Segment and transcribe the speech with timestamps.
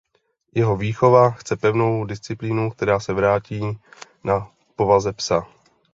[0.55, 3.61] Jeho výchova chce pevnou disciplínu která se vrátí
[4.23, 5.47] na povaze psa.